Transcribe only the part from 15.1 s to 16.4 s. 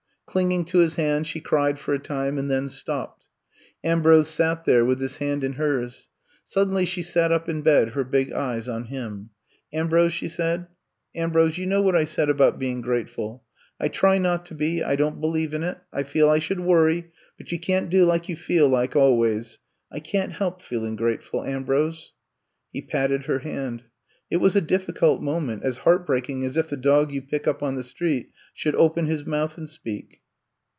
't believe in it. I feel I